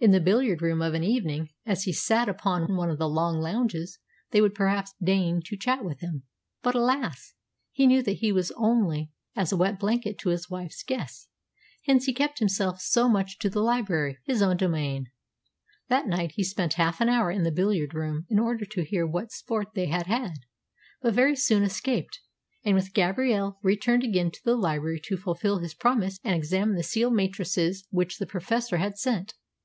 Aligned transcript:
In 0.00 0.10
the 0.12 0.18
billiard 0.20 0.62
room 0.62 0.80
of 0.82 0.94
an 0.94 1.04
evening, 1.04 1.50
as 1.66 1.84
he 1.84 1.92
sat 1.92 2.26
upon 2.28 2.74
one 2.74 2.90
of 2.90 2.98
the 2.98 3.08
long 3.08 3.38
lounges, 3.38 4.00
they 4.30 4.40
would 4.40 4.54
perhaps 4.54 4.94
deign 5.00 5.42
to 5.44 5.58
chat 5.58 5.84
with 5.84 6.00
him; 6.00 6.24
but, 6.62 6.74
alas! 6.74 7.34
he 7.70 7.86
knew 7.86 8.02
that 8.02 8.14
he 8.16 8.32
was 8.32 8.50
only 8.56 9.12
as 9.36 9.52
a 9.52 9.58
wet 9.58 9.78
blanket 9.78 10.18
to 10.20 10.30
his 10.30 10.48
wife's 10.50 10.82
guests, 10.82 11.28
hence 11.86 12.06
he 12.06 12.14
kept 12.14 12.38
himself 12.40 12.80
so 12.80 13.08
much 13.08 13.38
to 13.40 13.50
the 13.50 13.60
library 13.60 14.18
his 14.24 14.40
own 14.40 14.56
domain. 14.56 15.12
That 15.88 16.08
night 16.08 16.32
he 16.34 16.42
spent 16.44 16.74
half 16.74 17.00
an 17.02 17.10
hour 17.10 17.30
in 17.30 17.44
the 17.44 17.52
billiard 17.52 17.94
room 17.94 18.26
in 18.30 18.38
order 18.40 18.64
to 18.64 18.84
hear 18.84 19.06
what 19.06 19.30
sport 19.30 19.68
they 19.74 19.86
had 19.86 20.06
had, 20.06 20.32
but 21.02 21.14
very 21.14 21.36
soon 21.36 21.62
escaped, 21.62 22.20
and 22.64 22.74
with 22.74 22.94
Gabrielle 22.94 23.58
returned 23.62 24.02
again 24.02 24.32
to 24.32 24.40
the 24.42 24.56
library 24.56 25.00
to 25.04 25.18
fulfil 25.18 25.58
his 25.58 25.74
promise 25.74 26.18
and 26.24 26.34
examine 26.34 26.74
the 26.74 26.82
seal 26.82 27.10
matrices 27.10 27.86
which 27.90 28.18
the 28.18 28.26
Professor 28.26 28.78
had 28.78 28.96
sent. 28.96 29.34